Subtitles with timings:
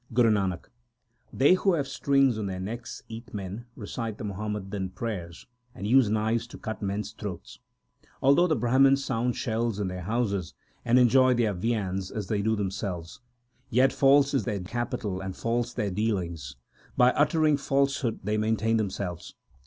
[0.15, 0.65] Guru Nanak
[1.31, 6.09] They who have strings on their necks eat men, recite the Muhammadan prayers, And use
[6.09, 7.59] knives to cut men s throats.
[8.01, 12.41] 2 Although the Brahmans sound shells in their houses, And enjoy their viands as they
[12.41, 13.19] do themselves;
[13.69, 16.55] 3 Yet false is their capital and false their dealings.
[16.97, 19.35] By uttering falsehood they maintain themselves.